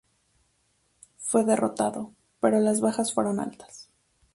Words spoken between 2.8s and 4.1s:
bajas fueron altas.